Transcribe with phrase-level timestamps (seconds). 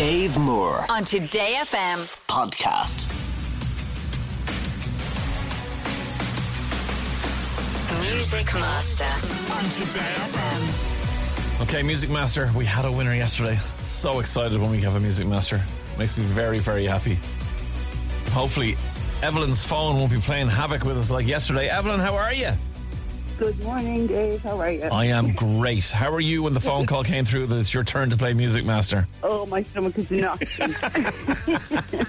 [0.00, 1.98] Dave Moore on Today FM.
[2.26, 3.12] podcast.
[8.00, 9.04] Music Master
[9.54, 11.60] on Today FM.
[11.64, 13.58] Okay, Music Master, we had a winner yesterday.
[13.82, 15.60] So excited when we have a Music Master.
[15.98, 17.18] Makes me very, very happy.
[18.30, 18.76] Hopefully,
[19.22, 21.68] Evelyn's phone won't be playing havoc with us like yesterday.
[21.68, 22.52] Evelyn, how are you?
[23.40, 24.42] Good morning, Dave.
[24.42, 24.82] How are you?
[24.82, 25.88] I am great.
[25.88, 28.34] How are you when the phone call came through that it's your turn to play
[28.34, 29.08] Music Master?
[29.22, 30.74] oh, my stomach is knocking.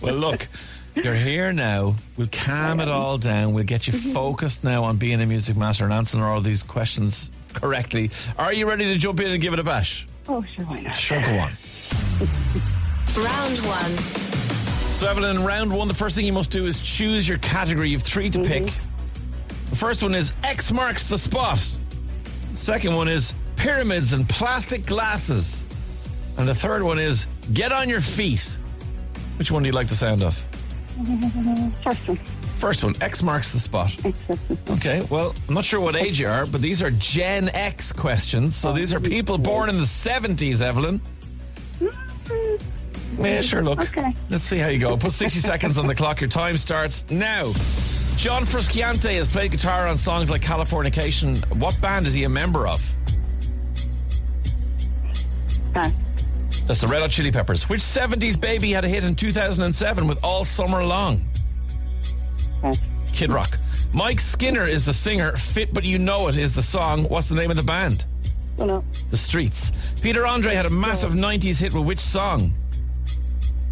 [0.00, 0.48] Well, look,
[0.94, 1.96] you're here now.
[2.16, 3.52] We'll calm it all down.
[3.52, 4.12] We'll get you mm-hmm.
[4.12, 8.10] focused now on being a Music Master and answering all these questions correctly.
[8.38, 10.06] Are you ready to jump in and give it a bash?
[10.26, 10.94] oh, sure, why not?
[10.94, 11.50] Sure, go on.
[13.22, 13.90] Round one.
[14.96, 17.90] So, Evelyn, round one, the first thing you must do is choose your category.
[17.90, 18.64] You have three to mm-hmm.
[18.64, 18.72] pick.
[19.70, 21.58] The first one is X marks the spot.
[22.52, 25.64] The second one is pyramids and plastic glasses.
[26.38, 28.56] And the third one is get on your feet.
[29.38, 30.34] Which one do you like the sound of?
[31.82, 32.16] First one.
[32.56, 33.94] First one, X marks the spot.
[34.70, 38.56] Okay, well, I'm not sure what age you are, but these are Gen X questions.
[38.56, 41.00] So these are people born in the 70s, Evelyn.
[41.78, 43.24] Mm-hmm.
[43.24, 43.80] Yeah, sure, look.
[43.80, 44.14] Okay.
[44.30, 44.96] Let's see how you go.
[44.96, 46.20] Put 60 seconds on the clock.
[46.20, 47.52] Your time starts now.
[48.16, 51.36] John Frusciante has played guitar on songs like Californication.
[51.58, 52.82] What band is he a member of?
[55.74, 55.92] Pass.
[56.66, 57.68] That's the Red Hot Chili Peppers.
[57.68, 61.24] Which 70s baby had a hit in 2007 with All Summer Long?
[62.62, 62.80] Pass.
[63.12, 63.58] Kid Rock.
[63.92, 65.32] Mike Skinner is the singer.
[65.36, 67.04] Fit But You Know It is the song.
[67.04, 68.06] What's the name of the band?
[68.58, 68.84] Oh, no.
[69.10, 69.70] The Streets.
[70.00, 72.52] Peter Andre had a massive 90s hit with which song?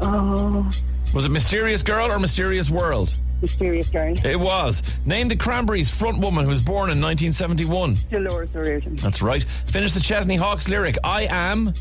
[0.00, 0.68] Oh,
[1.14, 3.16] Was it Mysterious Girl or Mysterious World?
[3.42, 4.14] Mysterious girl.
[4.24, 4.82] It was.
[5.04, 7.96] Name the Cranberries front woman who was born in 1971.
[8.10, 8.96] Dolores O'Riordan.
[8.96, 9.42] That's right.
[9.42, 10.96] Finish the Chesney Hawks lyric.
[11.04, 11.74] I am.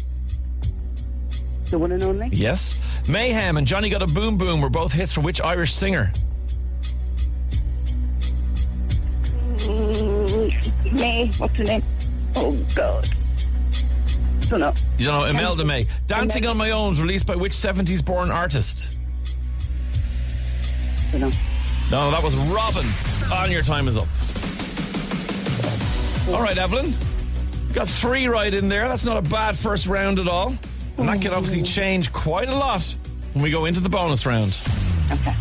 [1.70, 2.28] The one and only.
[2.34, 2.80] Yes.
[3.08, 6.12] Mayhem and Johnny Got a Boom Boom were both hits for which Irish singer?
[9.58, 11.28] Mm, May.
[11.38, 11.84] What's her name?
[12.36, 13.08] Oh, God.
[14.50, 14.74] Don't know.
[14.98, 15.86] You don't know, Imelda May.
[16.08, 18.98] Dancing on My Own was released by which 70s born artist?
[21.12, 21.32] Don't know.
[21.92, 22.86] No, that was Robyn.
[23.34, 24.08] On your time is up.
[26.34, 26.94] All right, Evelyn.
[27.74, 28.88] Got three right in there.
[28.88, 30.56] That's not a bad first round at all.
[30.98, 32.96] And that can obviously change quite a lot
[33.34, 34.58] when we go into the bonus round.
[35.12, 35.36] Okay.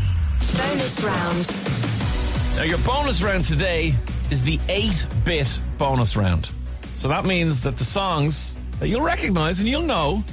[0.56, 2.56] Bonus round.
[2.56, 3.94] Now, your bonus round today
[4.32, 6.50] is the 8 bit bonus round.
[6.96, 10.24] So that means that the songs that you'll recognize and you'll know,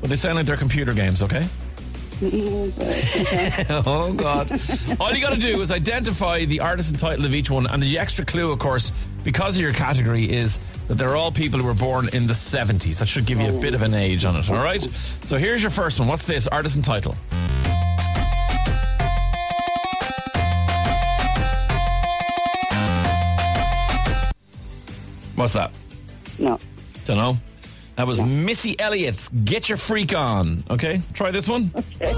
[0.00, 1.44] but they sound like they're computer games, okay?
[3.70, 4.50] oh, God.
[5.00, 7.66] All you got to do is identify the artist and title of each one.
[7.66, 8.90] And the extra clue, of course,
[9.22, 10.58] because of your category, is
[10.88, 12.98] that they're all people who were born in the 70s.
[12.98, 14.82] That should give you a bit of an age on it, all right?
[14.82, 16.08] So here's your first one.
[16.08, 16.48] What's this?
[16.48, 17.14] Artist and title.
[25.36, 25.70] What's that?
[26.40, 26.58] No.
[27.04, 27.36] Don't know.
[27.98, 30.62] That was Missy Elliott's Get Your Freak On.
[30.70, 31.72] Okay, try this one.
[31.74, 32.14] Okay.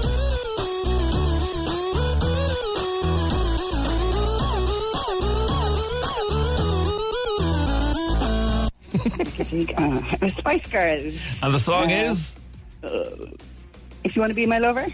[9.77, 11.15] uh, Spice Girls.
[11.41, 12.11] And the song Yeah.
[12.11, 12.37] is.
[14.03, 14.87] If you want to be my lover.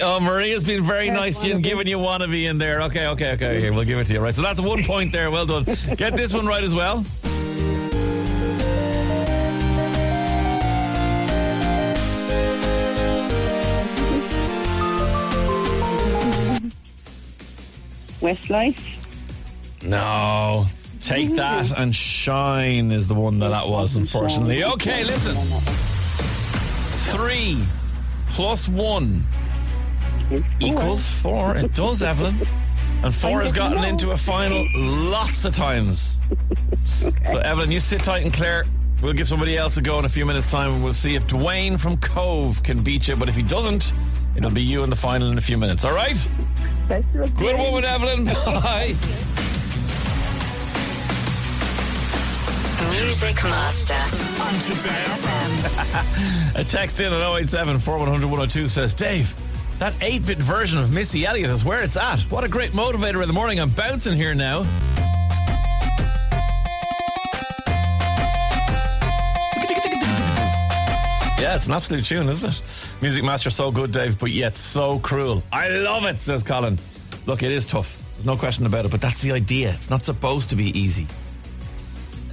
[0.00, 1.68] Oh, Maria's been very Yeah, nice to you and wannabe.
[1.68, 2.82] giving you wannabe in there.
[2.82, 3.70] Okay, okay, okay, okay.
[3.70, 4.20] We'll give it to you.
[4.20, 4.34] Right.
[4.34, 5.30] So that's one point there.
[5.30, 5.64] Well done.
[5.96, 7.04] Get this one right as well.
[18.24, 19.84] Westlife.
[19.84, 20.66] No.
[21.00, 24.64] Take that and shine is the one that that was, unfortunately.
[24.64, 25.34] Okay, listen.
[27.12, 27.62] Three
[28.28, 29.24] plus one
[30.60, 31.54] equals four.
[31.56, 32.38] It does, Evelyn.
[33.02, 36.22] And four has gotten into a final lots of times.
[37.30, 38.64] So, Evelyn, you sit tight and Claire.
[39.02, 41.26] We'll give somebody else a go in a few minutes' time and we'll see if
[41.26, 43.16] Dwayne from Cobh can beat you.
[43.16, 43.92] But if he doesn't,
[44.34, 45.84] it'll be you in the final in a few minutes.
[45.84, 46.26] All right?
[46.88, 47.30] That's okay.
[47.38, 48.24] Good woman, Evelyn.
[48.44, 48.94] Bye.
[52.90, 56.60] Music Master on Today FM.
[56.60, 59.34] A text in at 087 4100 102 says, Dave,
[59.78, 62.20] that 8 bit version of Missy Elliott is where it's at.
[62.30, 63.58] What a great motivator in the morning.
[63.58, 64.64] I'm bouncing here now.
[71.54, 73.00] Yeah, it's an absolute tune, isn't it?
[73.00, 75.40] Music Master so good, Dave, but yet so cruel.
[75.52, 76.76] I love it, says Colin.
[77.26, 78.02] Look, it is tough.
[78.14, 79.68] There's no question about it, but that's the idea.
[79.68, 81.06] It's not supposed to be easy.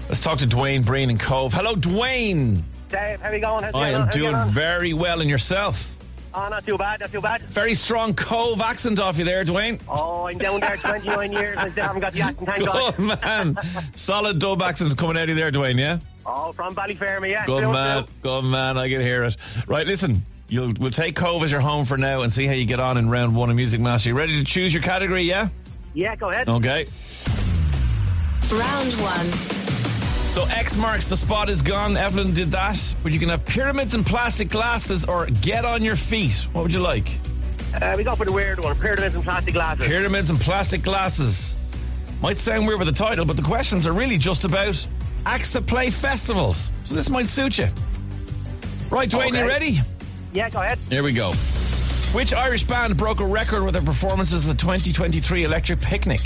[0.10, 1.54] Let's talk to Dwayne Breen and Cobh.
[1.54, 2.64] Hello, Dwayne.
[2.90, 3.64] Dave, how are you going?
[3.64, 4.02] How's I going?
[4.02, 5.96] am doing very well, and yourself?
[6.34, 7.42] Oh, not too bad, not too bad.
[7.42, 9.80] Very strong Cobh accent off you there, Dwayne.
[9.88, 11.58] Oh, I'm down there 29 years.
[11.58, 12.98] I still haven't got the accent, thank God.
[12.98, 13.58] Good man.
[13.94, 16.00] Solid dub accent coming out of you there, Dwayne, yeah?
[16.34, 17.46] Oh, from Ballyfermot, yeah.
[17.46, 18.04] Good Still, man.
[18.06, 18.42] still.
[18.42, 18.78] Good man.
[18.78, 19.36] I can hear it.
[19.68, 20.24] Right, listen.
[20.48, 22.98] You'll, we'll take Cobh as your home for now and see how you get on
[22.98, 24.10] in round one of Music Master.
[24.10, 25.50] You ready to choose your category, yeah?
[25.94, 26.48] Yeah, go ahead.
[26.50, 26.86] Okay.
[28.52, 29.26] Round one.
[30.32, 31.98] So X marks the spot is gone.
[31.98, 32.78] Evelyn did that.
[33.04, 36.34] But you can have pyramids and plastic glasses or get on your feet.
[36.54, 37.10] What would you like?
[37.82, 38.78] Uh, we go for the weird one.
[38.78, 39.88] Pyramids and plastic glasses.
[39.88, 41.56] Pyramids and plastic glasses.
[42.22, 44.86] Might sound weird with the title, but the questions are really just about
[45.26, 46.72] acts that play festivals.
[46.86, 47.68] So this might suit you.
[48.90, 49.80] Right, Dwayne, you ready?
[50.34, 50.78] yeah, go ahead.
[50.90, 51.32] Here we go.
[52.14, 56.20] Which Irish band broke a record with their performances at the 2023 Electric Picnic?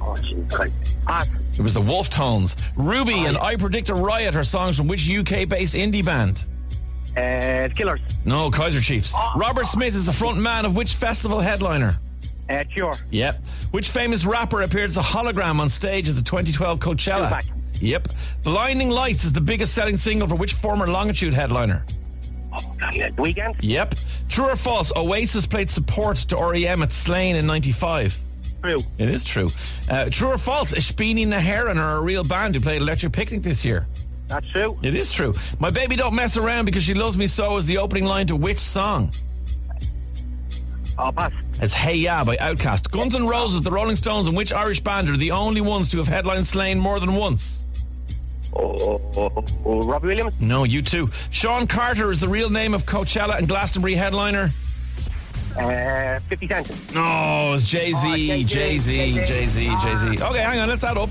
[0.00, 0.74] Oh, jeez, Christ.
[1.06, 1.28] Pass.
[1.58, 2.56] It was the Wolfe Tones.
[2.76, 6.44] Ruby and I Predict a Riot are songs from which UK based indie band?
[7.16, 8.00] Uh, Killers.
[8.24, 9.12] No, Kaiser Chiefs.
[9.34, 11.96] Robert Smith is the front man of which festival headliner?
[12.48, 12.94] Uh, Cure.
[13.10, 13.42] Yep.
[13.72, 17.28] Which famous rapper appeared as a hologram on stage at the 2012 Coachella?
[17.28, 17.44] Tupac.
[17.80, 18.08] Yep.
[18.42, 21.84] Blinding Lights is the biggest selling single for which former Longitude headliner?
[22.56, 23.10] Oh, God, yeah.
[23.10, 23.56] The Weeknd.
[23.60, 23.94] Yep.
[24.28, 24.92] True or false?
[24.96, 28.18] Oasis played support to REM at Slane in 95.
[28.62, 28.80] True.
[28.98, 29.50] It is true.
[29.88, 30.74] Uh, true or false?
[30.74, 33.86] Ispíní na hÉireann are a real band who played Electric Picnic this year.
[34.26, 34.78] That's true.
[34.82, 35.34] It is true.
[35.58, 38.36] My baby don't mess around because she loves me so is the opening line to
[38.36, 39.12] which song?
[40.98, 41.32] Oh, pass.
[41.60, 42.90] It's Hey Ya by OutKast.
[42.90, 45.98] Guns N' Roses, the Rolling Stones, and which Irish band are the only ones to
[45.98, 47.66] have headlined Slane more than once?
[48.54, 50.34] Oh, oh, oh, oh, Robbie Williams.
[50.40, 51.08] No, you too.
[51.30, 54.50] Shawn Carter is the real name of Coachella and Glastonbury headliner.
[55.58, 56.94] Uh, 50 Cent.
[56.94, 59.26] No, it's Jay Oh, Z, Jay-Z, Jay Z, Jay-Z.
[59.26, 60.18] Jay Z, Jay Z.
[60.22, 60.30] Ah.
[60.30, 61.10] Okay, hang on, let's add up.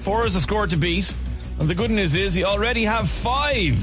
[0.00, 1.12] Four is the score to beat.
[1.58, 3.76] And the good news is you already have five.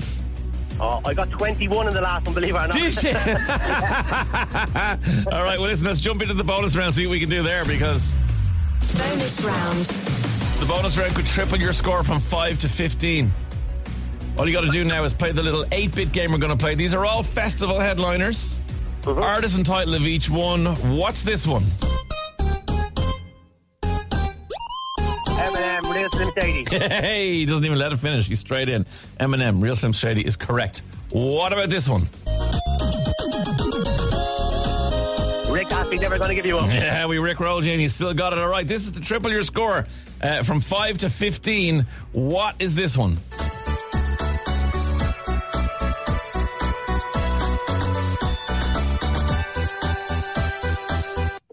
[0.80, 2.74] Oh, I got 21 in the last one, believe it or not.
[2.74, 3.10] Did you?
[5.32, 7.44] All right, well, listen, let's jump into the bonus round, see what we can do
[7.44, 8.18] there because
[8.98, 10.31] Bonus round.
[10.62, 13.32] The bonus round could triple your score from 5 to 15.
[14.38, 16.56] All you got to do now is play the little 8 bit game we're going
[16.56, 16.76] to play.
[16.76, 18.60] These are all festival headliners.
[19.02, 19.20] Mhm.
[19.20, 20.68] Artist and title of each one.
[20.96, 21.64] What's this one?
[25.26, 26.66] Eminem, Real Slim Shady.
[26.80, 28.28] Hey, he doesn't even let it finish.
[28.28, 28.86] He's straight in.
[29.20, 30.84] Eminem, Real Slim Shady is correct.
[31.10, 32.04] What about this one?
[35.92, 36.68] Rick Astley, never gonna give you up.
[36.72, 38.68] Yeah, we Rick rolled you and you still got it all right.
[38.68, 39.86] This is to triple your score
[40.22, 41.86] uh, from 5 to 15.
[42.14, 43.18] What is this one?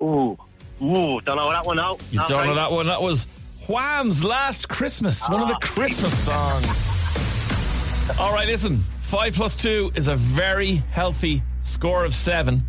[0.01, 0.39] Ooh,
[0.83, 2.01] ooh, don't know that one out.
[2.13, 2.87] You don't know that one?
[2.87, 3.27] That was
[3.67, 8.19] Wham's Last Christmas, one of the Christmas songs.
[8.19, 8.79] All right, listen.
[9.03, 12.63] Five plus two is a very healthy score of seven.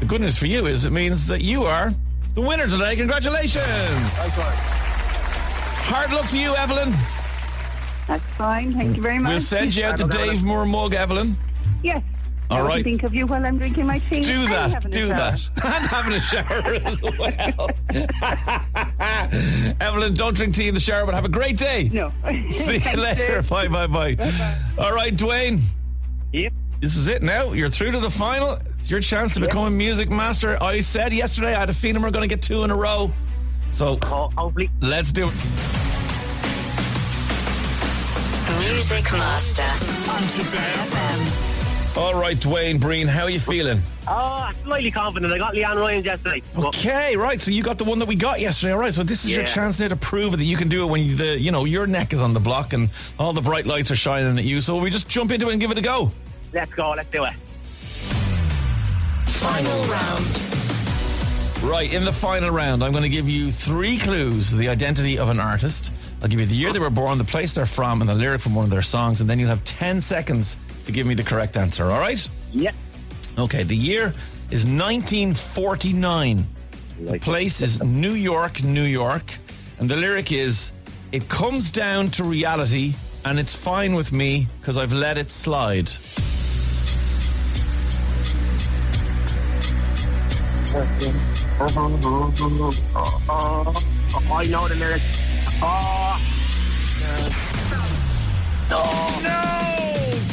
[0.00, 1.92] The good news for you is it means that you are
[2.34, 2.94] the winner today.
[2.96, 3.62] Congratulations.
[5.88, 6.90] Hard luck to you, Evelyn.
[8.06, 8.72] That's fine.
[8.72, 9.30] Thank you very much.
[9.30, 11.36] We'll send you out the Dave Moore mug, Evelyn.
[11.82, 12.02] Yes.
[12.48, 12.72] All right.
[12.72, 14.20] I can think of you while I'm drinking my tea.
[14.20, 14.72] Do that.
[14.74, 15.16] having a Do shower.
[15.16, 15.48] that.
[15.64, 17.68] And having a shower as well.
[19.80, 21.88] Evelyn, don't drink tea in the shower, but have a great day.
[21.92, 22.12] No.
[22.48, 23.40] See you Thanks, later.
[23.40, 23.48] Dave.
[23.48, 24.16] Bye, bye, bye.
[24.78, 25.62] All right, Dwayne.
[26.32, 26.52] Yep.
[26.80, 27.52] This is it now.
[27.52, 28.52] You're through to the final.
[28.78, 30.62] It's your chance to become a music master.
[30.62, 33.10] I said yesterday I had a feeling we're going to get two in a row.
[33.70, 34.70] So Oh, hopefully.
[34.82, 35.34] let's do it.
[38.60, 39.62] Music Master
[40.10, 41.96] on Today FM.
[41.96, 43.80] All right, Dwayne Breen, how are you feeling?
[44.06, 45.32] Oh, slightly confident.
[45.32, 46.42] I got Leanne Ryan yesterday.
[46.56, 47.40] Okay, right.
[47.40, 48.72] So you got the one that we got yesterday.
[48.74, 48.92] All right.
[48.92, 51.16] So this is your chance there to prove that you can do it when you,
[51.16, 53.96] the you know your neck is on the block and all the bright lights are
[53.96, 54.60] shining at you.
[54.60, 56.12] So we just jump into it and give it a go.
[56.56, 56.90] Let's go.
[56.96, 57.34] Let's do it.
[59.28, 60.42] Final round.
[61.62, 65.18] Right, in the final round, I'm going to give you three clues to the identity
[65.18, 65.92] of an artist.
[66.22, 68.40] I'll give you the year they were born, the place they're from, and the lyric
[68.40, 71.22] from one of their songs, and then you'll have 10 seconds to give me the
[71.22, 72.28] correct answer, all right?
[72.52, 72.74] Yep.
[73.38, 74.14] Okay, the year
[74.50, 76.46] is 1949.
[77.00, 79.34] The place is New York, New York,
[79.78, 80.72] and the lyric is
[81.12, 82.92] It comes down to reality,
[83.24, 85.88] and it's fine with me because I've let it slide.
[90.78, 90.82] Oh,
[94.30, 95.22] I know the lyrics.
[95.62, 96.20] Oh,
[98.68, 98.82] No!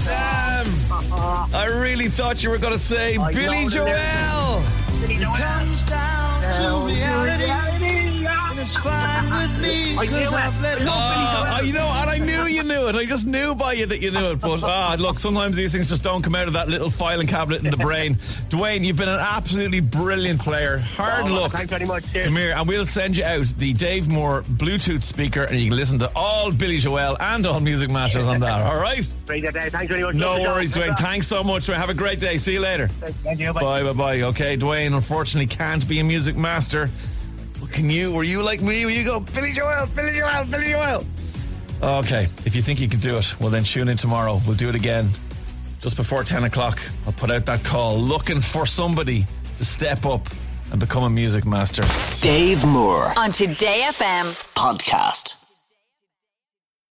[0.04, 0.68] Damn!
[1.56, 4.64] I really thought you were going to say Billy Joel!
[5.00, 5.34] Billy Joel.
[5.38, 7.73] comes down to reality.
[8.64, 9.98] Is fine with me.
[9.98, 10.34] I knew 'cause it.
[10.34, 10.92] I've I know
[11.54, 12.96] Uh, you know, and I knew you knew it.
[12.96, 14.40] I just knew by you that you knew it.
[14.40, 17.64] But ah, look, sometimes these things just don't come out of that little filing cabinet
[17.64, 18.16] in the brain.
[18.50, 20.80] Dwayne, you've been an absolutely brilliant player.
[20.96, 21.52] Hard Oh, luck.
[21.52, 22.12] Thanks very much.
[22.12, 22.26] Cheers.
[22.28, 25.78] Come here, and we'll send you out the Dave Moore Bluetooth speaker, and you can
[25.78, 28.62] listen to all Billy Joel and all Music Masters on that.
[28.62, 29.08] All right?
[29.28, 29.70] Great day.
[29.70, 30.16] Thanks very much.
[30.16, 30.54] No Love the show.
[30.54, 30.98] worries, Dwayne.
[30.98, 31.68] Thanks so much.
[31.68, 32.38] Have a great day.
[32.38, 32.88] See you later.
[32.88, 33.52] Thank you.
[33.54, 33.62] Bye.
[33.62, 34.22] Bye, bye, bye.
[34.22, 36.90] Okay, Dwayne, unfortunately can't be a music master.
[37.74, 38.12] But can you?
[38.12, 38.86] Were you like me?
[38.86, 41.04] Will you go, Billy Joel, Billy Joel, Billy Joel?
[41.82, 44.40] Okay, if you think you can do it, well then tune in tomorrow.
[44.46, 45.10] We'll do it again
[45.82, 46.80] just before 10 o'clock.
[47.08, 49.26] I'll put out that call looking for somebody
[49.58, 50.28] to step up
[50.72, 51.84] and become a music master.
[52.22, 54.26] Dave Moore on Today FM.
[54.54, 55.43] podcast.